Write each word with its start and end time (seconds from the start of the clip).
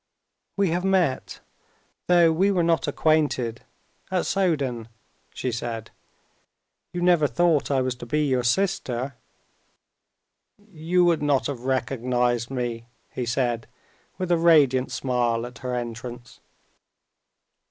"We 0.57 0.69
have 0.71 0.83
met, 0.83 1.41
though 2.07 2.31
we 2.31 2.49
were 2.49 2.63
not 2.63 2.87
acquainted, 2.87 3.61
at 4.09 4.25
Soden," 4.25 4.87
she 5.31 5.51
said. 5.51 5.91
"You 6.91 7.03
never 7.03 7.27
thought 7.27 7.69
I 7.69 7.83
was 7.83 7.93
to 7.97 8.07
be 8.07 8.25
your 8.25 8.41
sister?" 8.41 9.13
"You 10.71 11.05
would 11.05 11.21
not 11.21 11.45
have 11.45 11.65
recognized 11.65 12.49
me?" 12.49 12.87
he 13.11 13.27
said, 13.27 13.67
with 14.17 14.31
a 14.31 14.39
radiant 14.39 14.91
smile 14.91 15.45
at 15.45 15.59
her 15.59 15.75
entrance. 15.75 16.39